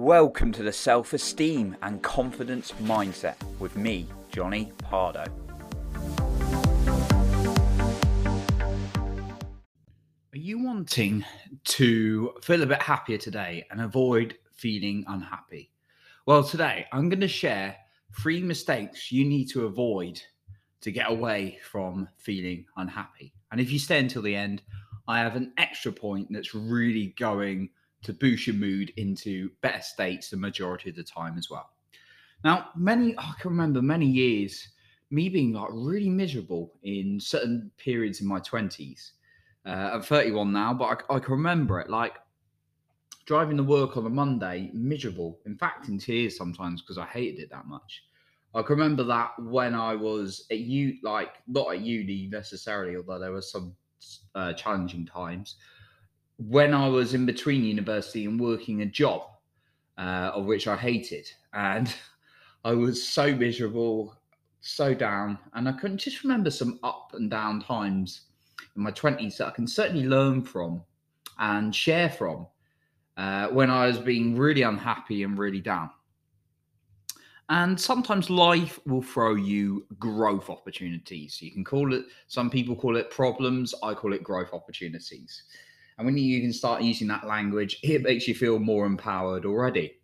Welcome 0.00 0.52
to 0.52 0.62
the 0.62 0.72
Self 0.72 1.12
Esteem 1.12 1.76
and 1.82 2.00
Confidence 2.00 2.72
Mindset 2.82 3.34
with 3.58 3.76
me, 3.76 4.06
Jonny 4.30 4.70
Pardoe. 4.78 5.26
Are 10.32 10.38
you 10.38 10.62
wanting 10.62 11.24
to 11.64 12.32
feel 12.42 12.62
a 12.62 12.66
bit 12.66 12.80
happier 12.80 13.18
today 13.18 13.66
and 13.72 13.80
avoid 13.80 14.36
feeling 14.54 15.04
unhappy? 15.08 15.72
Well, 16.26 16.44
today 16.44 16.86
I'm 16.92 17.08
going 17.08 17.20
to 17.20 17.28
share 17.28 17.76
three 18.16 18.40
mistakes 18.40 19.10
you 19.10 19.24
need 19.24 19.46
to 19.46 19.66
avoid 19.66 20.22
to 20.82 20.92
get 20.92 21.10
away 21.10 21.58
from 21.68 22.08
feeling 22.18 22.66
unhappy. 22.76 23.34
And 23.50 23.60
if 23.60 23.72
you 23.72 23.80
stay 23.80 23.98
until 23.98 24.22
the 24.22 24.36
end, 24.36 24.62
I 25.08 25.18
have 25.18 25.34
an 25.34 25.52
extra 25.58 25.90
point 25.90 26.28
that's 26.30 26.54
really 26.54 27.14
going 27.18 27.70
to 28.02 28.12
boost 28.12 28.46
your 28.46 28.56
mood 28.56 28.92
into 28.96 29.50
better 29.60 29.82
states 29.82 30.30
the 30.30 30.36
majority 30.36 30.90
of 30.90 30.96
the 30.96 31.02
time 31.02 31.36
as 31.36 31.50
well. 31.50 31.70
Now, 32.44 32.68
many 32.76 33.18
I 33.18 33.32
can 33.40 33.50
remember 33.50 33.82
many 33.82 34.06
years 34.06 34.68
me 35.10 35.28
being 35.28 35.52
like 35.52 35.70
really 35.72 36.10
miserable 36.10 36.74
in 36.82 37.18
certain 37.18 37.70
periods 37.78 38.20
in 38.20 38.26
my 38.26 38.40
20s. 38.40 39.12
Uh, 39.66 39.90
I'm 39.94 40.02
31 40.02 40.52
now, 40.52 40.74
but 40.74 41.04
I, 41.10 41.16
I 41.16 41.18
can 41.18 41.32
remember 41.32 41.80
it 41.80 41.90
like 41.90 42.14
driving 43.26 43.56
to 43.56 43.62
work 43.62 43.96
on 43.96 44.06
a 44.06 44.10
Monday, 44.10 44.70
miserable, 44.72 45.38
in 45.44 45.56
fact, 45.56 45.88
in 45.88 45.98
tears 45.98 46.36
sometimes 46.36 46.80
because 46.80 46.98
I 46.98 47.06
hated 47.06 47.40
it 47.40 47.50
that 47.50 47.66
much. 47.66 48.04
I 48.54 48.62
can 48.62 48.76
remember 48.76 49.04
that 49.04 49.32
when 49.38 49.74
I 49.74 49.94
was 49.94 50.46
at 50.50 50.60
you, 50.60 50.96
like 51.02 51.34
not 51.46 51.74
at 51.74 51.80
uni 51.80 52.28
necessarily, 52.30 52.96
although 52.96 53.18
there 53.18 53.32
were 53.32 53.42
some 53.42 53.76
uh, 54.34 54.54
challenging 54.54 55.04
times 55.04 55.56
when 56.38 56.72
I 56.72 56.88
was 56.88 57.14
in 57.14 57.26
between 57.26 57.64
university 57.64 58.24
and 58.24 58.40
working 58.40 58.82
a 58.82 58.86
job, 58.86 59.22
uh, 59.98 60.30
of 60.34 60.46
which 60.46 60.66
I 60.66 60.76
hated, 60.76 61.30
and 61.52 61.92
I 62.64 62.72
was 62.72 63.06
so 63.06 63.34
miserable, 63.34 64.16
so 64.60 64.94
down, 64.94 65.38
and 65.54 65.68
I 65.68 65.72
couldn't 65.72 65.98
just 65.98 66.22
remember 66.22 66.50
some 66.50 66.78
up 66.82 67.12
and 67.14 67.30
down 67.30 67.60
times 67.62 68.22
in 68.76 68.82
my 68.82 68.90
twenties 68.90 69.38
that 69.38 69.48
I 69.48 69.50
can 69.50 69.66
certainly 69.66 70.06
learn 70.06 70.42
from 70.42 70.82
and 71.38 71.74
share 71.74 72.08
from 72.08 72.46
uh, 73.16 73.48
when 73.48 73.70
I 73.70 73.86
was 73.86 73.98
being 73.98 74.36
really 74.36 74.62
unhappy 74.62 75.24
and 75.24 75.38
really 75.38 75.60
down. 75.60 75.90
And 77.50 77.80
sometimes 77.80 78.28
life 78.28 78.78
will 78.86 79.02
throw 79.02 79.34
you 79.34 79.86
growth 79.98 80.50
opportunities. 80.50 81.40
You 81.40 81.50
can 81.50 81.64
call 81.64 81.94
it, 81.94 82.04
some 82.26 82.50
people 82.50 82.76
call 82.76 82.96
it 82.96 83.10
problems. 83.10 83.74
I 83.82 83.94
call 83.94 84.12
it 84.12 84.22
growth 84.22 84.52
opportunities. 84.52 85.44
And 85.98 86.06
when 86.06 86.16
you 86.16 86.40
can 86.40 86.52
start 86.52 86.82
using 86.82 87.08
that 87.08 87.26
language, 87.26 87.78
it 87.82 88.02
makes 88.02 88.28
you 88.28 88.34
feel 88.34 88.58
more 88.58 88.86
empowered 88.86 89.44
already. 89.44 89.98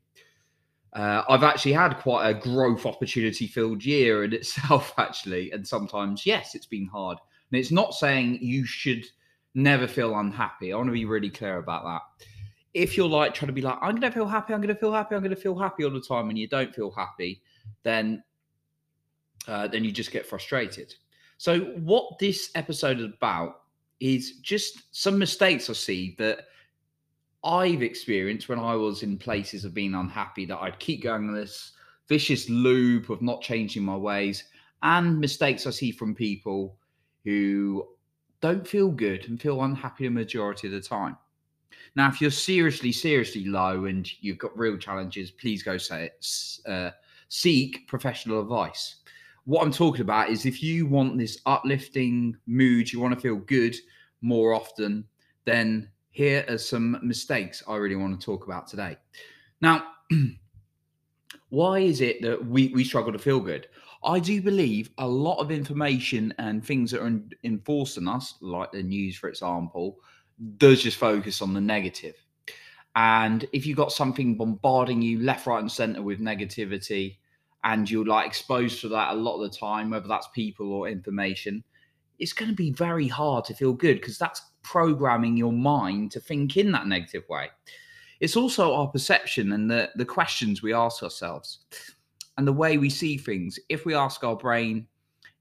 Uh, 0.92 1.22
I've 1.28 1.42
actually 1.42 1.72
had 1.72 1.94
quite 1.94 2.28
a 2.28 2.34
growth 2.34 2.84
opportunity 2.84 3.46
filled 3.46 3.84
year 3.84 4.24
in 4.24 4.32
itself, 4.34 4.92
actually. 4.98 5.52
And 5.52 5.66
sometimes, 5.66 6.26
yes, 6.26 6.54
it's 6.54 6.66
been 6.66 6.86
hard. 6.86 7.18
And 7.50 7.60
it's 7.60 7.70
not 7.70 7.94
saying 7.94 8.38
you 8.40 8.64
should 8.64 9.04
never 9.54 9.86
feel 9.86 10.18
unhappy. 10.18 10.72
I 10.72 10.76
want 10.76 10.88
to 10.88 10.92
be 10.92 11.04
really 11.04 11.30
clear 11.30 11.58
about 11.58 11.84
that. 11.84 12.26
If 12.74 12.96
you're 12.96 13.08
like 13.08 13.34
trying 13.34 13.48
to 13.48 13.52
be 13.52 13.62
like, 13.62 13.78
I'm 13.80 13.92
going 13.92 14.00
to 14.02 14.10
feel 14.10 14.26
happy, 14.26 14.52
I'm 14.52 14.60
going 14.60 14.74
to 14.74 14.80
feel 14.80 14.92
happy, 14.92 15.14
I'm 15.14 15.22
going 15.22 15.34
to 15.34 15.40
feel 15.40 15.56
happy 15.56 15.84
all 15.84 15.92
the 15.92 16.00
time, 16.00 16.28
and 16.28 16.36
you 16.36 16.48
don't 16.48 16.74
feel 16.74 16.90
happy, 16.90 17.40
then 17.84 18.22
uh, 19.46 19.68
then 19.68 19.84
you 19.84 19.92
just 19.92 20.10
get 20.10 20.26
frustrated. 20.26 20.94
So, 21.38 21.60
what 21.60 22.18
this 22.18 22.50
episode 22.54 22.98
is 22.98 23.04
about 23.04 23.62
is 24.00 24.38
just 24.42 24.82
some 24.92 25.18
mistakes 25.18 25.70
I 25.70 25.72
see 25.72 26.14
that 26.18 26.46
I've 27.44 27.82
experienced 27.82 28.48
when 28.48 28.58
I 28.58 28.74
was 28.74 29.02
in 29.02 29.18
places 29.18 29.64
of 29.64 29.74
being 29.74 29.94
unhappy 29.94 30.46
that 30.46 30.58
I'd 30.58 30.78
keep 30.78 31.02
going 31.02 31.32
this 31.32 31.72
vicious 32.08 32.48
loop 32.48 33.10
of 33.10 33.22
not 33.22 33.42
changing 33.42 33.82
my 33.82 33.96
ways 33.96 34.44
and 34.82 35.18
mistakes 35.18 35.66
I 35.66 35.70
see 35.70 35.90
from 35.90 36.14
people 36.14 36.76
who 37.24 37.88
don't 38.40 38.66
feel 38.68 38.90
good 38.90 39.26
and 39.28 39.40
feel 39.40 39.62
unhappy 39.62 40.04
the 40.04 40.10
majority 40.10 40.66
of 40.66 40.72
the 40.74 40.80
time. 40.80 41.16
Now, 41.96 42.08
if 42.08 42.20
you're 42.20 42.30
seriously, 42.30 42.92
seriously 42.92 43.46
low 43.46 43.86
and 43.86 44.06
you've 44.22 44.38
got 44.38 44.56
real 44.58 44.76
challenges, 44.76 45.30
please 45.30 45.62
go 45.62 45.78
say 45.78 46.06
it. 46.06 46.26
Uh, 46.66 46.90
seek 47.28 47.86
professional 47.88 48.40
advice. 48.40 48.96
What 49.44 49.62
I'm 49.62 49.72
talking 49.72 50.00
about 50.00 50.30
is 50.30 50.46
if 50.46 50.62
you 50.62 50.86
want 50.86 51.18
this 51.18 51.40
uplifting 51.44 52.36
mood, 52.46 52.92
you 52.92 53.00
want 53.00 53.14
to 53.14 53.20
feel 53.20 53.36
good, 53.36 53.76
more 54.22 54.54
often, 54.54 55.04
then 55.44 55.90
here 56.10 56.44
are 56.48 56.58
some 56.58 56.98
mistakes 57.02 57.62
I 57.68 57.76
really 57.76 57.96
want 57.96 58.18
to 58.18 58.24
talk 58.24 58.46
about 58.46 58.66
today. 58.66 58.96
Now, 59.60 59.84
why 61.50 61.80
is 61.80 62.00
it 62.00 62.22
that 62.22 62.44
we, 62.46 62.68
we 62.68 62.84
struggle 62.84 63.12
to 63.12 63.18
feel 63.18 63.40
good? 63.40 63.68
I 64.02 64.18
do 64.18 64.40
believe 64.40 64.90
a 64.98 65.06
lot 65.06 65.38
of 65.38 65.50
information 65.50 66.32
and 66.38 66.64
things 66.64 66.90
that 66.90 67.02
are 67.02 67.20
enforcing 67.42 68.08
us, 68.08 68.34
like 68.40 68.72
the 68.72 68.82
news, 68.82 69.16
for 69.16 69.28
example, 69.28 69.98
does 70.58 70.82
just 70.82 70.98
focus 70.98 71.40
on 71.42 71.54
the 71.54 71.60
negative. 71.60 72.14
And 72.96 73.44
if 73.52 73.66
you've 73.66 73.76
got 73.76 73.92
something 73.92 74.36
bombarding 74.36 75.02
you 75.02 75.20
left, 75.20 75.46
right, 75.46 75.60
and 75.60 75.72
center 75.72 76.02
with 76.02 76.20
negativity, 76.20 77.16
and 77.64 77.90
you're 77.90 78.04
like 78.04 78.26
exposed 78.26 78.80
to 78.82 78.88
that 78.88 79.14
a 79.14 79.16
lot 79.16 79.42
of 79.42 79.50
the 79.50 79.56
time, 79.56 79.90
whether 79.90 80.06
that's 80.06 80.28
people 80.34 80.72
or 80.72 80.88
information, 80.88 81.64
it's 82.18 82.32
going 82.32 82.50
to 82.50 82.54
be 82.54 82.70
very 82.70 83.08
hard 83.08 83.44
to 83.46 83.54
feel 83.54 83.72
good 83.72 84.00
because 84.00 84.18
that's 84.18 84.42
programming 84.62 85.36
your 85.36 85.52
mind 85.52 86.12
to 86.12 86.20
think 86.20 86.56
in 86.56 86.70
that 86.72 86.86
negative 86.86 87.24
way. 87.28 87.48
It's 88.20 88.36
also 88.36 88.74
our 88.74 88.88
perception 88.88 89.52
and 89.52 89.70
the, 89.70 89.90
the 89.96 90.04
questions 90.04 90.62
we 90.62 90.72
ask 90.72 91.02
ourselves 91.02 91.60
and 92.36 92.46
the 92.46 92.52
way 92.52 92.78
we 92.78 92.90
see 92.90 93.16
things. 93.16 93.58
If 93.68 93.84
we 93.84 93.94
ask 93.94 94.22
our 94.22 94.36
brain, 94.36 94.86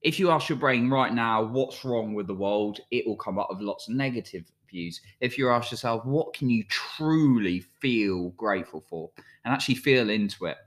if 0.01 0.19
you 0.19 0.31
ask 0.31 0.49
your 0.49 0.57
brain 0.57 0.89
right 0.89 1.13
now, 1.13 1.43
what's 1.43 1.85
wrong 1.85 2.13
with 2.13 2.27
the 2.27 2.33
world, 2.33 2.79
it 2.91 3.05
will 3.05 3.17
come 3.17 3.37
up 3.37 3.49
with 3.49 3.59
lots 3.59 3.87
of 3.87 3.95
negative 3.95 4.45
views. 4.69 4.99
If 5.19 5.37
you 5.37 5.49
ask 5.49 5.71
yourself, 5.71 6.05
what 6.05 6.33
can 6.33 6.49
you 6.49 6.63
truly 6.69 7.59
feel 7.81 8.29
grateful 8.31 8.83
for 8.89 9.11
and 9.45 9.53
actually 9.53 9.75
feel 9.75 10.09
into 10.09 10.45
it? 10.45 10.57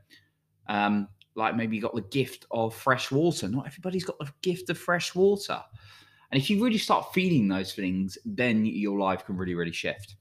Um, 0.69 1.09
like 1.37 1.55
maybe 1.55 1.77
you 1.77 1.83
got 1.83 1.95
the 1.95 2.03
gift 2.03 2.47
of 2.51 2.75
fresh 2.75 3.11
water. 3.11 3.49
Not 3.49 3.67
everybody's 3.67 4.05
got 4.05 4.19
the 4.19 4.33
gift 4.43 4.71
of 4.71 4.79
fresh 4.79 5.15
water. 5.15 5.63
And 6.33 6.43
if 6.43 6.51
you 6.51 6.63
really 6.63 6.79
start 6.79 7.13
feeling 7.13 7.47
those 7.47 7.73
things, 7.73 8.19
then 8.25 8.65
your 8.67 8.99
life 8.99 9.25
can 9.25 9.37
really, 9.37 9.55
really 9.55 9.73
shift. 9.73 10.17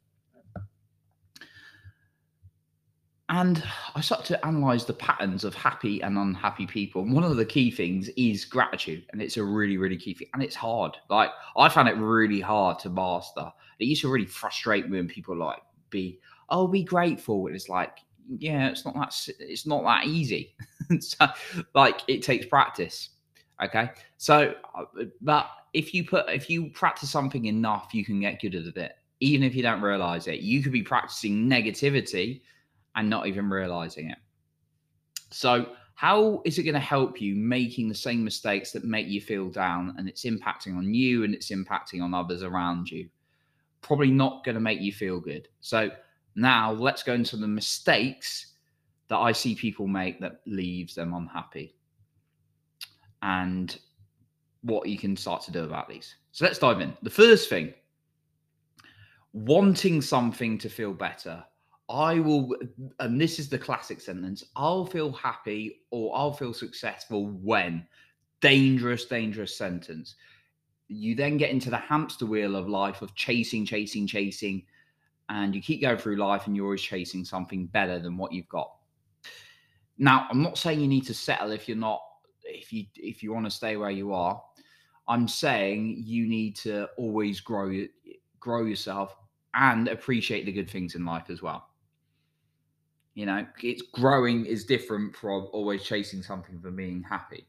And 3.29 3.63
I 3.95 4.01
start 4.01 4.23
to 4.25 4.45
analyze 4.45 4.85
the 4.85 4.93
patterns 4.93 5.43
of 5.43 5.55
happy 5.55 5.99
and 6.01 6.15
unhappy 6.15 6.67
people. 6.67 7.01
And 7.01 7.11
one 7.11 7.23
of 7.23 7.35
the 7.35 7.45
key 7.45 7.71
things 7.71 8.07
is 8.09 8.45
gratitude. 8.45 9.03
And 9.11 9.21
it's 9.21 9.37
a 9.37 9.43
really, 9.43 9.77
really 9.77 9.97
key 9.97 10.13
thing. 10.13 10.27
And 10.35 10.43
it's 10.43 10.55
hard. 10.55 10.95
Like 11.09 11.31
I 11.57 11.67
found 11.69 11.89
it 11.89 11.97
really 11.97 12.39
hard 12.39 12.77
to 12.79 12.89
master. 12.91 13.51
It 13.79 13.85
used 13.85 14.01
to 14.01 14.11
really 14.11 14.27
frustrate 14.27 14.87
me 14.87 14.97
when 14.97 15.07
people 15.07 15.35
like 15.35 15.63
be, 15.89 16.19
oh, 16.49 16.67
be 16.67 16.83
grateful. 16.83 17.47
And 17.47 17.55
it's 17.55 17.67
like, 17.67 17.97
yeah, 18.37 18.67
it's 18.67 18.85
not 18.85 18.93
that 18.93 19.29
it's 19.39 19.65
not 19.65 19.83
that 19.83 20.05
easy. 20.05 20.55
so, 20.99 21.27
like 21.73 22.01
it 22.07 22.23
takes 22.23 22.45
practice. 22.45 23.09
Okay. 23.63 23.89
So 24.17 24.53
uh, 24.75 25.05
but 25.21 25.47
if 25.73 25.93
you 25.93 26.05
put 26.05 26.29
if 26.29 26.49
you 26.49 26.69
practice 26.69 27.09
something 27.09 27.45
enough, 27.45 27.93
you 27.93 28.03
can 28.03 28.19
get 28.19 28.41
good 28.41 28.55
at 28.55 28.75
it, 28.77 28.93
even 29.19 29.43
if 29.43 29.55
you 29.55 29.61
don't 29.61 29.81
realize 29.81 30.27
it. 30.27 30.39
You 30.39 30.61
could 30.61 30.71
be 30.71 30.83
practicing 30.83 31.49
negativity 31.49 32.41
and 32.95 33.09
not 33.09 33.27
even 33.27 33.49
realizing 33.49 34.09
it. 34.09 34.17
So, 35.31 35.67
how 35.95 36.41
is 36.45 36.57
it 36.57 36.63
going 36.63 36.73
to 36.73 36.79
help 36.79 37.21
you 37.21 37.35
making 37.35 37.87
the 37.87 37.95
same 37.95 38.23
mistakes 38.23 38.71
that 38.71 38.83
make 38.83 39.07
you 39.07 39.21
feel 39.21 39.49
down 39.49 39.95
and 39.97 40.09
it's 40.09 40.25
impacting 40.25 40.77
on 40.77 40.93
you 40.93 41.23
and 41.23 41.33
it's 41.33 41.51
impacting 41.51 42.01
on 42.01 42.13
others 42.13 42.43
around 42.43 42.89
you? 42.89 43.09
Probably 43.81 44.11
not 44.11 44.43
going 44.43 44.55
to 44.55 44.61
make 44.61 44.81
you 44.81 44.91
feel 44.91 45.19
good. 45.19 45.47
So, 45.61 45.91
now 46.35 46.71
let's 46.71 47.03
go 47.03 47.13
into 47.13 47.37
the 47.37 47.47
mistakes 47.47 48.54
that 49.07 49.17
I 49.17 49.31
see 49.31 49.55
people 49.55 49.87
make 49.87 50.19
that 50.19 50.41
leaves 50.45 50.95
them 50.95 51.13
unhappy. 51.13 51.75
And 53.21 53.77
what 54.61 54.87
you 54.87 54.97
can 54.97 55.15
start 55.15 55.43
to 55.43 55.51
do 55.51 55.63
about 55.63 55.87
these. 55.87 56.15
So 56.31 56.45
let's 56.45 56.59
dive 56.59 56.81
in. 56.81 56.95
The 57.03 57.09
first 57.09 57.49
thing 57.49 57.73
wanting 59.35 60.01
something 60.01 60.57
to 60.57 60.69
feel 60.69 60.93
better. 60.93 61.43
I 61.89 62.19
will, 62.19 62.55
and 62.99 63.21
this 63.21 63.37
is 63.37 63.47
the 63.47 63.59
classic 63.59 64.01
sentence 64.01 64.43
I'll 64.55 64.85
feel 64.85 65.11
happy 65.11 65.81
or 65.91 66.17
I'll 66.17 66.33
feel 66.33 66.53
successful 66.53 67.27
when. 67.27 67.85
Dangerous, 68.41 69.05
dangerous 69.05 69.55
sentence. 69.55 70.15
You 70.87 71.15
then 71.15 71.37
get 71.37 71.51
into 71.51 71.69
the 71.69 71.77
hamster 71.77 72.25
wheel 72.25 72.55
of 72.55 72.69
life 72.69 73.01
of 73.01 73.13
chasing, 73.15 73.65
chasing, 73.65 74.07
chasing, 74.07 74.63
and 75.29 75.53
you 75.53 75.61
keep 75.61 75.81
going 75.81 75.97
through 75.97 76.17
life 76.17 76.47
and 76.47 76.55
you're 76.55 76.65
always 76.65 76.81
chasing 76.81 77.25
something 77.25 77.65
better 77.67 77.99
than 77.99 78.17
what 78.17 78.31
you've 78.31 78.49
got. 78.49 78.71
Now, 79.97 80.27
I'm 80.29 80.41
not 80.41 80.57
saying 80.57 80.79
you 80.79 80.87
need 80.87 81.05
to 81.07 81.13
settle 81.13 81.51
if 81.51 81.67
you're 81.67 81.77
not, 81.77 82.01
if 82.43 82.71
you 82.73 82.85
if 82.95 83.23
you 83.23 83.33
want 83.33 83.45
to 83.45 83.51
stay 83.51 83.77
where 83.77 83.91
you 83.91 84.13
are. 84.13 84.41
I'm 85.07 85.27
saying 85.27 86.03
you 86.05 86.27
need 86.27 86.55
to 86.57 86.89
always 86.97 87.39
grow 87.39 87.85
grow 88.39 88.65
yourself 88.65 89.15
and 89.53 89.87
appreciate 89.87 90.45
the 90.45 90.51
good 90.51 90.69
things 90.69 90.95
in 90.95 91.05
life 91.05 91.29
as 91.29 91.41
well. 91.41 91.69
You 93.13 93.25
know, 93.25 93.45
it's 93.63 93.81
growing 93.93 94.45
is 94.45 94.65
different 94.65 95.15
from 95.15 95.47
always 95.53 95.83
chasing 95.83 96.21
something 96.21 96.59
for 96.59 96.71
being 96.71 97.01
happy. 97.01 97.47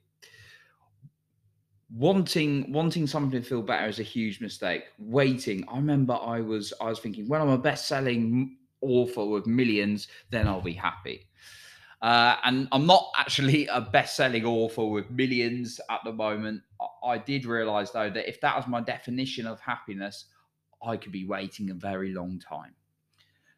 Wanting 1.90 2.72
wanting 2.72 3.06
something 3.06 3.42
to 3.42 3.48
feel 3.48 3.62
better 3.62 3.88
is 3.88 3.98
a 3.98 4.04
huge 4.04 4.40
mistake. 4.40 4.84
Waiting. 4.98 5.64
I 5.68 5.76
remember 5.76 6.14
I 6.14 6.40
was 6.40 6.72
I 6.80 6.84
was 6.86 7.00
thinking 7.00 7.28
when 7.28 7.40
I'm 7.40 7.48
a 7.48 7.58
best-selling 7.58 8.58
author 8.80 9.24
with 9.24 9.46
millions, 9.46 10.08
then 10.30 10.46
I'll 10.46 10.60
be 10.60 10.72
happy. 10.72 11.26
Uh, 12.02 12.36
and 12.44 12.68
I'm 12.72 12.86
not 12.86 13.10
actually 13.16 13.66
a 13.72 13.80
best-selling 13.80 14.44
author 14.44 14.84
with 14.84 15.10
millions 15.10 15.80
at 15.90 16.00
the 16.04 16.12
moment. 16.12 16.62
I 17.04 17.18
did 17.18 17.46
realize 17.46 17.92
though 17.92 18.10
that 18.10 18.28
if 18.28 18.40
that 18.40 18.56
was 18.56 18.66
my 18.66 18.80
definition 18.80 19.46
of 19.46 19.60
happiness, 19.60 20.26
I 20.84 20.96
could 20.96 21.12
be 21.12 21.24
waiting 21.24 21.70
a 21.70 21.74
very 21.74 22.12
long 22.12 22.38
time. 22.38 22.74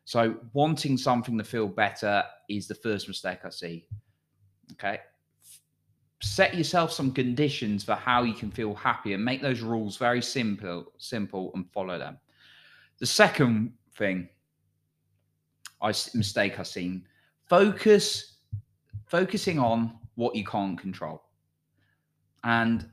So 0.04 0.36
wanting 0.54 0.96
something 0.96 1.36
to 1.36 1.44
feel 1.44 1.68
better 1.68 2.24
is 2.48 2.66
the 2.66 2.74
first 2.74 3.08
mistake 3.08 3.40
I 3.44 3.50
see. 3.50 3.86
Okay. 4.72 5.00
Set 6.20 6.54
yourself 6.54 6.92
some 6.92 7.12
conditions 7.12 7.84
for 7.84 7.94
how 7.94 8.22
you 8.22 8.32
can 8.32 8.50
feel 8.50 8.74
happy 8.74 9.12
and 9.12 9.24
make 9.24 9.42
those 9.42 9.60
rules 9.60 9.96
very 9.96 10.22
simple, 10.22 10.92
simple 10.98 11.52
and 11.54 11.70
follow 11.72 11.98
them. 11.98 12.18
The 12.98 13.06
second 13.06 13.74
thing 13.96 14.28
I 15.80 15.88
mistake 15.88 16.58
I've 16.58 16.66
seen, 16.66 17.06
focus 17.48 18.36
focusing 19.06 19.58
on 19.58 19.98
what 20.16 20.34
you 20.34 20.44
can't 20.44 20.78
control. 20.78 21.22
And 22.44 22.88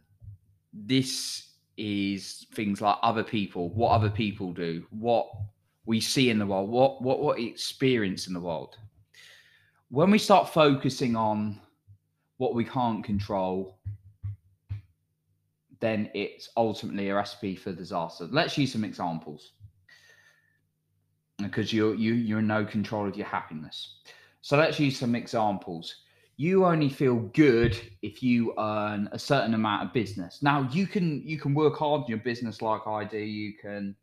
this 0.74 1.50
is 1.78 2.48
things 2.54 2.81
like 2.81 2.98
other 3.04 3.24
people, 3.24 3.69
what 3.69 3.92
other 3.92 4.10
people 4.10 4.54
do, 4.54 4.86
what 4.92 5.28
we 5.86 6.00
see 6.00 6.30
in 6.30 6.40
the 6.40 6.46
world, 6.46 6.69
what 6.69 7.02
what 7.02 7.19
what 7.19 7.38
we 7.38 7.46
experience 7.48 8.28
in 8.28 8.34
the 8.34 8.40
world. 8.40 8.78
When 9.90 10.10
we 10.10 10.18
start 10.18 10.50
focusing 10.50 11.16
on 11.16 11.60
what 12.38 12.56
we 12.56 12.66
can't 12.66 13.04
control, 13.04 13.78
then 15.80 16.10
it's 16.13 16.50
ultimately 16.58 17.10
a 17.10 17.16
recipe 17.16 17.56
for 17.56 17.72
disaster. 17.72 18.28
Let's 18.31 18.58
use 18.58 18.72
some 18.72 18.84
examples. 18.84 19.51
Because 21.38 21.72
you're 21.74 21.96
you 21.96 22.13
you're 22.13 22.40
in 22.40 22.48
no 22.48 22.66
control 22.66 23.08
of 23.08 23.18
your 23.18 23.28
happiness. 23.28 24.00
So 24.46 24.58
let's 24.58 24.80
use 24.80 25.00
some 25.00 25.16
examples 25.16 25.96
you 26.38 26.66
only 26.66 26.90
feel 26.90 27.16
good 27.34 27.80
if 28.02 28.22
you 28.22 28.54
earn 28.58 29.08
a 29.12 29.20
certain 29.20 29.54
amount 29.54 29.88
of 29.88 29.94
business. 29.94 30.40
Now 30.42 30.68
you 30.72 30.86
can 30.86 31.22
you 31.26 31.40
can 31.40 31.54
work 31.54 31.78
hard 31.78 32.02
in 32.02 32.08
your 32.08 32.18
business 32.20 32.62
like 32.62 32.86
I 32.86 33.06
do. 33.06 33.18
You 33.18 33.54
can, 33.54 33.96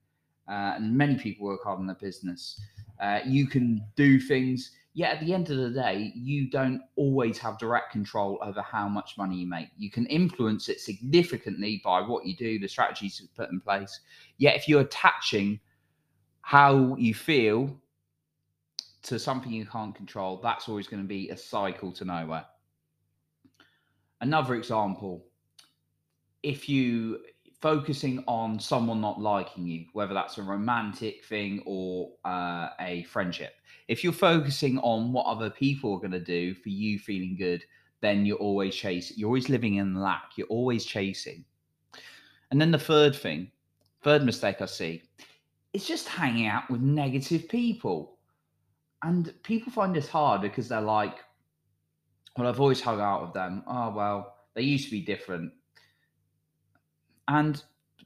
uh, 0.49 0.75
and 0.77 0.97
many 0.97 1.17
people 1.17 1.47
work 1.47 1.62
hard 1.62 1.81
in 1.81 1.87
their 1.87 1.97
business. 1.97 2.61
Uh, 3.00 3.21
you 3.27 3.47
can 3.47 3.85
do 3.97 4.19
things. 4.19 4.71
Yet 4.94 5.15
at 5.17 5.21
the 5.25 5.33
end 5.33 5.50
of 5.50 5.56
the 5.56 5.71
day, 5.71 6.12
you 6.15 6.50
don't 6.50 6.83
always 6.97 7.39
have 7.39 7.59
direct 7.59 7.93
control 7.93 8.39
over 8.43 8.61
how 8.61 8.89
much 8.89 9.17
money 9.17 9.37
you 9.37 9.47
make. 9.47 9.69
You 9.79 9.91
can 9.91 10.06
influence 10.06 10.69
it 10.69 10.81
significantly 10.81 11.81
by 11.83 12.00
what 12.00 12.27
you 12.27 12.37
do, 12.37 12.59
the 12.59 12.69
strategies 12.69 13.19
you 13.19 13.27
put 13.35 13.50
in 13.50 13.61
place. 13.61 14.00
Yet 14.37 14.56
if 14.56 14.69
you're 14.69 14.83
attaching 14.83 15.61
how 16.43 16.94
you 16.97 17.15
feel 17.15 17.75
to 19.02 19.19
something 19.19 19.52
you 19.52 19.66
can't 19.66 19.94
control, 19.94 20.40
that's 20.43 20.69
always 20.69 20.87
going 20.87 21.02
to 21.02 21.08
be 21.08 21.31
a 21.31 21.37
cycle 21.37 21.93
to 21.93 22.04
nowhere. 22.04 22.44
Another 24.20 24.54
example, 24.54 25.25
if 26.43 26.69
you 26.69 27.20
focusing 27.60 28.22
on 28.26 28.58
someone 28.58 29.00
not 29.00 29.20
liking 29.20 29.66
you, 29.66 29.87
whether 29.93 30.14
that's 30.14 30.38
a 30.38 30.43
romantic 30.43 31.25
thing 31.25 31.62
or 31.66 32.10
uh, 32.25 32.69
a 32.81 33.04
friendship, 33.04 33.54
if 33.88 34.04
you're 34.04 34.12
focusing 34.12 34.78
on 34.78 35.12
what 35.12 35.26
other 35.26 35.50
people 35.50 35.94
are 35.94 35.98
going 35.98 36.12
to 36.12 36.20
do 36.20 36.55
for 36.55 36.69
you 36.69 36.98
feeling 36.98 37.37
good, 37.37 37.64
then 38.00 38.26
you're 38.26 38.37
always 38.38 38.75
chasing. 38.75 39.16
You're 39.16 39.28
always 39.28 39.48
living 39.48 39.76
in 39.76 39.94
lack. 39.94 40.32
You're 40.37 40.48
always 40.48 40.84
chasing. 40.84 41.44
And 42.50 42.60
then 42.60 42.70
the 42.70 42.78
third 42.78 43.14
thing, 43.14 43.50
third 44.02 44.25
mistake 44.25 44.60
I 44.60 44.66
see, 44.66 45.02
is 45.72 45.87
just 45.87 46.08
hanging 46.08 46.46
out 46.46 46.69
with 46.70 46.81
negative 46.81 47.48
people 47.48 48.19
and 49.02 49.32
people 49.43 49.72
find 49.72 49.94
this 49.94 50.08
hard 50.08 50.43
because 50.43 50.69
they're 50.69 50.81
like, 50.81 51.19
well, 52.37 52.49
I've 52.49 52.60
always 52.60 52.81
hung 52.81 53.00
out 53.00 53.22
with 53.22 53.34
them. 53.34 53.64
Oh, 53.66 53.90
well, 53.90 54.37
they 54.54 54.62
used 54.62 54.87
to 54.87 54.90
be 54.90 55.00
different. 55.00 55.52
And 57.28 57.62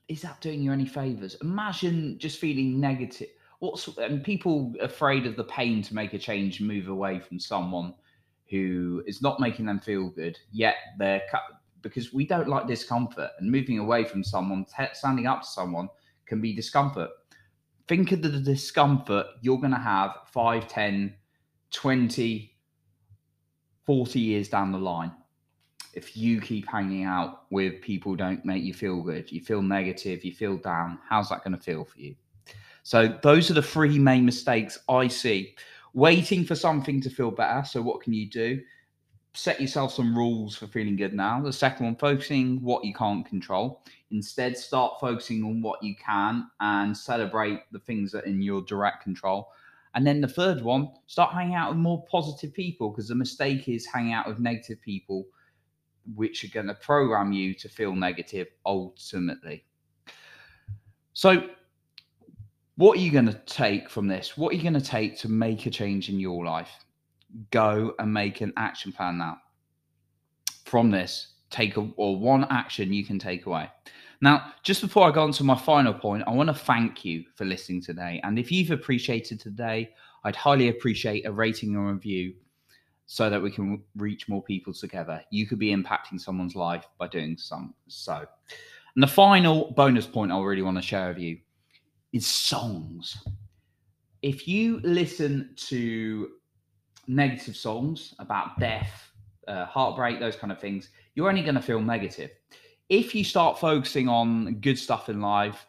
is 0.09 0.23
that 0.23 0.41
doing 0.41 0.63
you 0.63 0.73
any 0.73 0.87
favors? 0.87 1.37
Imagine 1.43 2.19
just 2.19 2.39
feeling 2.39 2.81
negative. 2.81 3.29
What's 3.59 3.89
and 3.99 4.23
people 4.23 4.75
afraid 4.81 5.27
of 5.27 5.37
the 5.37 5.45
pain 5.45 5.83
to 5.83 5.95
make 5.95 6.13
a 6.13 6.19
change, 6.19 6.61
move 6.61 6.89
away 6.89 7.21
from 7.21 7.41
someone 7.41 7.95
who 8.51 9.03
is 9.07 9.23
not 9.23 9.41
making 9.41 9.67
them 9.67 9.81
feel 9.81 10.11
good. 10.11 10.39
Yet 10.53 10.77
they're 10.99 11.23
because 11.83 12.13
we 12.13 12.27
don't 12.27 12.49
like 12.49 12.67
discomfort, 12.67 13.31
and 13.39 13.51
moving 13.51 13.79
away 13.79 14.05
from 14.05 14.25
someone, 14.25 14.67
standing 14.93 15.27
up 15.27 15.43
to 15.43 15.49
someone 15.49 15.89
can 16.27 16.41
be 16.41 16.55
discomfort 16.55 17.11
think 17.89 18.13
of 18.13 18.23
the 18.23 18.29
discomfort 18.29 19.27
you're 19.41 19.59
going 19.59 19.73
to 19.73 19.79
have 19.79 20.17
5, 20.33 20.69
10, 20.69 21.15
20, 21.71 22.57
40 23.85 24.21
years 24.21 24.49
down 24.49 24.73
the 24.73 24.79
line 24.79 25.13
if 25.97 26.15
you 26.15 26.43
keep 26.43 26.69
hanging 26.69 27.05
out 27.05 27.45
with 27.51 27.81
people 27.81 28.15
don't 28.15 28.45
make 28.45 28.63
you 28.63 28.75
feel 28.75 29.01
good, 29.01 29.33
you 29.33 29.41
feel 29.41 29.63
negative, 29.63 30.25
you 30.25 30.33
feel 30.33 30.59
down, 30.59 30.99
how's 31.09 31.31
that 31.31 31.43
going 31.43 31.57
to 31.57 31.63
feel 31.63 31.85
for 31.85 31.99
you? 31.99 32.15
So, 32.83 33.19
those 33.23 33.51
are 33.51 33.55
the 33.55 33.63
three 33.63 33.99
main 33.99 34.25
mistakes 34.25 34.79
I 34.89 35.09
see. 35.09 35.57
Waiting 35.95 36.45
for 36.45 36.55
something 36.55 37.01
to 37.01 37.11
feel 37.11 37.31
better. 37.31 37.67
So, 37.67 37.81
what 37.81 38.03
can 38.03 38.13
you 38.13 38.29
do? 38.29 38.61
Set 39.37 39.61
yourself 39.61 39.93
some 39.93 40.17
rules 40.17 40.57
for 40.57 40.67
feeling 40.67 40.97
good 40.97 41.13
now. 41.13 41.41
The 41.41 41.53
second 41.53 41.85
one, 41.87 41.97
focusing 41.97 42.63
what 42.63 42.85
you 42.85 42.95
can't 42.95 43.27
control. 43.27 43.83
Instead, 44.11 44.57
start 44.57 44.95
focusing 44.99 45.45
on 45.45 45.61
what 45.61 45.83
you 45.83 45.95
can 45.95 46.49
and 46.61 46.97
celebrate 46.97 47.61
the 47.71 47.79
things 47.81 48.11
that 48.13 48.25
are 48.25 48.27
in 48.27 48.41
your 48.41 48.63
direct 48.63 49.03
control. 49.03 49.49
And 49.95 50.07
then 50.07 50.21
the 50.21 50.29
third 50.29 50.63
one, 50.63 50.91
start 51.07 51.33
hanging 51.35 51.55
out 51.55 51.71
with 51.71 51.79
more 51.79 52.05
positive 52.07 52.53
people 52.53 52.91
because 52.91 53.09
the 53.09 53.15
mistake 53.15 53.69
is 53.69 53.87
hanging 53.87 54.15
out 54.15 54.27
with 54.27 54.39
negative 54.39 54.81
people, 54.81 55.27
which 56.15 56.45
are 56.45 56.49
going 56.49 56.69
to 56.69 56.75
program 56.75 57.33
you 57.33 57.55
to 57.55 57.69
feel 57.69 57.95
negative 57.95 58.49
ultimately. 58.65 59.65
So, 61.13 61.49
what 62.77 62.99
are 62.99 63.01
you 63.01 63.11
going 63.11 63.27
to 63.27 63.41
take 63.47 63.89
from 63.89 64.07
this? 64.07 64.37
What 64.37 64.53
are 64.53 64.57
you 64.57 64.63
going 64.63 64.75
to 64.75 64.81
take 64.81 65.19
to 65.21 65.31
make 65.31 65.65
a 65.67 65.71
change 65.71 66.11
in 66.11 66.21
your 66.21 66.45
life? 66.45 66.86
Go 67.51 67.95
and 67.99 68.13
make 68.13 68.41
an 68.41 68.53
action 68.57 68.93
plan 68.93 69.19
now. 69.19 69.39
From 70.65 70.91
this, 70.91 71.35
take 71.51 71.77
a 71.77 71.89
or 71.97 72.19
one 72.19 72.45
action 72.51 72.93
you 72.93 73.05
can 73.05 73.19
take 73.19 73.47
away. 73.47 73.71
Now, 74.21 74.53
just 74.63 74.81
before 74.81 75.09
I 75.09 75.13
go 75.13 75.23
on 75.23 75.33
to 75.33 75.45
my 75.45 75.57
final 75.57 75.93
point, 75.93 76.25
I 76.27 76.31
want 76.31 76.49
to 76.49 76.55
thank 76.55 77.05
you 77.05 77.25
for 77.35 77.45
listening 77.45 77.83
today. 77.83 78.21
And 78.25 78.39
if 78.39 78.51
you've 78.51 78.71
appreciated 78.71 79.39
today, 79.39 79.91
I'd 80.25 80.37
highly 80.37 80.69
appreciate 80.69 81.27
a 81.27 81.33
rating 81.33 81.77
or 81.77 81.93
review 81.93 82.35
so 83.07 83.31
that 83.31 83.41
we 83.41 83.51
can 83.51 83.83
reach 83.97 84.29
more 84.29 84.43
people 84.43 84.73
together. 84.73 85.23
You 85.31 85.47
could 85.47 85.59
be 85.59 85.75
impacting 85.75 86.21
someone's 86.21 86.57
life 86.57 86.87
by 86.99 87.09
doing 87.09 87.37
some 87.37 87.75
so. 87.87 88.25
And 88.95 89.03
the 89.03 89.07
final 89.07 89.73
bonus 89.77 90.07
point 90.07 90.33
I 90.33 90.41
really 90.41 90.63
want 90.63 90.79
to 90.79 90.83
share 90.83 91.09
with 91.09 91.19
you 91.19 91.39
is 92.13 92.27
songs. 92.27 93.19
If 94.23 94.49
you 94.49 94.81
listen 94.83 95.51
to 95.69 96.31
negative 97.07 97.57
songs 97.57 98.15
about 98.19 98.59
death, 98.59 99.11
uh, 99.49 99.67
heartbreak, 99.67 100.21
those 100.21 100.37
kind 100.37 100.53
of 100.53 100.61
things, 100.61 100.91
you're 101.15 101.29
only 101.29 101.43
going 101.43 101.55
to 101.55 101.63
feel 101.63 101.81
negative. 101.81 102.31
If 102.89 103.15
you 103.15 103.25
start 103.25 103.59
focusing 103.59 104.09
on 104.09 104.57
good 104.61 104.79
stuff 104.79 105.09
in 105.09 105.21
life 105.21 105.67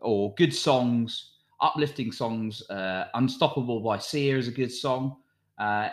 or 0.00 0.34
good 0.34 0.54
songs, 0.54 1.32
uplifting 1.60 2.12
songs, 2.12 2.68
uh, 2.70 3.06
Unstoppable 3.14 3.80
by 3.80 3.98
Sia 3.98 4.36
is 4.36 4.48
a 4.48 4.52
good 4.52 4.72
song. 4.72 5.16
Uh, 5.58 5.88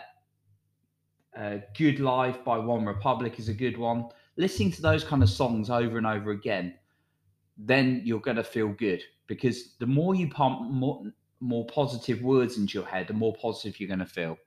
uh, 1.37 1.57
good 1.77 1.99
Life 1.99 2.43
by 2.43 2.57
OneRepublic 2.57 3.39
is 3.39 3.49
a 3.49 3.53
good 3.53 3.77
one. 3.77 4.05
Listening 4.37 4.71
to 4.71 4.81
those 4.81 5.03
kind 5.03 5.23
of 5.23 5.29
songs 5.29 5.69
over 5.69 5.97
and 5.97 6.07
over 6.07 6.31
again, 6.31 6.75
then 7.57 8.01
you're 8.03 8.19
going 8.19 8.37
to 8.37 8.43
feel 8.43 8.69
good 8.69 9.01
because 9.27 9.75
the 9.79 9.85
more 9.85 10.15
you 10.15 10.29
pump 10.29 10.69
more, 10.69 11.03
more 11.39 11.65
positive 11.67 12.21
words 12.21 12.57
into 12.57 12.77
your 12.77 12.87
head, 12.87 13.07
the 13.07 13.13
more 13.13 13.33
positive 13.35 13.79
you're 13.79 13.87
going 13.87 13.99
to 13.99 14.05
feel. 14.05 14.37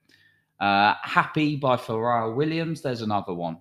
Uh, 0.59 0.95
Happy 1.01 1.55
by 1.55 1.75
Pharrell 1.75 2.35
Williams, 2.35 2.81
there's 2.81 3.01
another 3.01 3.33
one. 3.33 3.57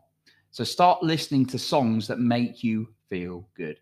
So 0.51 0.63
start 0.63 1.03
listening 1.03 1.47
to 1.47 1.59
songs 1.59 2.07
that 2.07 2.21
make 2.21 2.63
you 2.63 2.89
feel 3.09 3.49
good. 3.57 3.81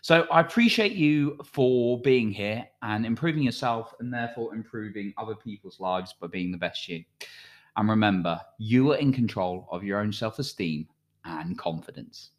So 0.00 0.26
I 0.30 0.40
appreciate 0.40 0.92
you 0.92 1.38
for 1.44 2.00
being 2.02 2.30
here 2.30 2.68
and 2.82 3.06
improving 3.06 3.42
yourself 3.42 3.94
and 4.00 4.12
therefore 4.12 4.54
improving 4.54 5.14
other 5.16 5.34
people's 5.34 5.80
lives 5.80 6.14
by 6.20 6.26
being 6.26 6.52
the 6.52 6.58
best 6.58 6.86
you. 6.88 7.02
And 7.76 7.88
remember, 7.88 8.40
you 8.58 8.92
are 8.92 8.96
in 8.96 9.12
control 9.12 9.66
of 9.70 9.82
your 9.82 10.00
own 10.00 10.12
self 10.12 10.38
esteem 10.38 10.86
and 11.24 11.58
confidence. 11.58 12.32